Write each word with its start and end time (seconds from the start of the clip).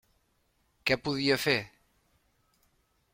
Què 0.91 0.97
podia 1.07 1.37
fer? 1.43 1.55